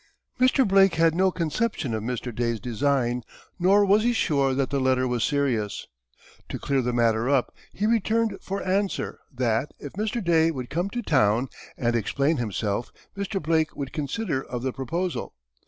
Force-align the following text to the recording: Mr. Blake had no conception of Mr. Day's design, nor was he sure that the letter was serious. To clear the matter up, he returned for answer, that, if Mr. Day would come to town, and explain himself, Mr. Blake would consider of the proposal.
Mr. 0.39 0.67
Blake 0.67 0.95
had 0.95 1.13
no 1.13 1.29
conception 1.29 1.93
of 1.93 2.01
Mr. 2.01 2.33
Day's 2.33 2.59
design, 2.59 3.21
nor 3.59 3.85
was 3.85 4.01
he 4.01 4.13
sure 4.13 4.55
that 4.55 4.71
the 4.71 4.79
letter 4.79 5.07
was 5.07 5.23
serious. 5.23 5.85
To 6.49 6.57
clear 6.57 6.81
the 6.81 6.91
matter 6.91 7.29
up, 7.29 7.53
he 7.71 7.85
returned 7.85 8.39
for 8.41 8.63
answer, 8.63 9.19
that, 9.31 9.75
if 9.77 9.93
Mr. 9.93 10.23
Day 10.23 10.49
would 10.49 10.71
come 10.71 10.89
to 10.89 11.03
town, 11.03 11.49
and 11.77 11.95
explain 11.95 12.37
himself, 12.37 12.91
Mr. 13.15 13.39
Blake 13.39 13.75
would 13.75 13.93
consider 13.93 14.43
of 14.43 14.63
the 14.63 14.73
proposal. 14.73 15.35